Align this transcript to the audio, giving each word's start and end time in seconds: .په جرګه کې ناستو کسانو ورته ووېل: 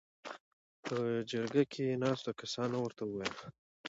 .په 0.85 0.97
جرګه 1.31 1.63
کې 1.73 1.99
ناستو 2.03 2.31
کسانو 2.41 2.77
ورته 2.81 3.03
ووېل: 3.05 3.35